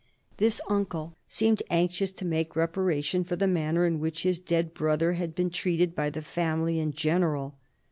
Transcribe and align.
This 0.37 0.59
uncle 0.67 1.15
seemed 1.27 1.61
anxious 1.69 2.11
to 2.13 2.25
make 2.25 2.55
reparation 2.55 3.23
for 3.23 3.35
the 3.35 3.45
manner 3.45 3.85
in 3.85 3.99
which 3.99 4.23
his 4.23 4.39
dead 4.39 4.73
brother 4.73 5.13
had 5.13 5.35
been 5.35 5.51
treated 5.51 5.93
by 5.93 6.09
the 6.09 6.23
family 6.23 6.79
in 6.79 6.91
general. 6.91 7.53